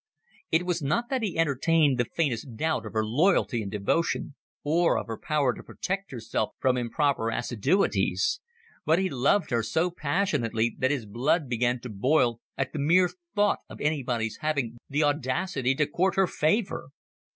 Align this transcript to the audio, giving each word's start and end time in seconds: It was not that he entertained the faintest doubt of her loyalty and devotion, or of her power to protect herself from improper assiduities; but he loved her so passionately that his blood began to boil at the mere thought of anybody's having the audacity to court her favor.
It 0.51 0.65
was 0.65 0.81
not 0.81 1.09
that 1.11 1.21
he 1.21 1.37
entertained 1.37 1.99
the 1.99 2.05
faintest 2.15 2.55
doubt 2.55 2.87
of 2.87 2.93
her 2.93 3.05
loyalty 3.05 3.61
and 3.61 3.69
devotion, 3.71 4.33
or 4.63 4.97
of 4.97 5.05
her 5.05 5.15
power 5.19 5.53
to 5.53 5.61
protect 5.61 6.09
herself 6.09 6.53
from 6.57 6.75
improper 6.75 7.29
assiduities; 7.29 8.41
but 8.83 8.97
he 8.97 9.11
loved 9.11 9.51
her 9.51 9.61
so 9.61 9.91
passionately 9.91 10.75
that 10.79 10.89
his 10.89 11.05
blood 11.05 11.47
began 11.47 11.79
to 11.81 11.89
boil 11.89 12.41
at 12.57 12.73
the 12.73 12.79
mere 12.79 13.11
thought 13.35 13.59
of 13.69 13.79
anybody's 13.79 14.37
having 14.37 14.79
the 14.89 15.03
audacity 15.03 15.75
to 15.75 15.85
court 15.85 16.15
her 16.15 16.25
favor. 16.25 16.89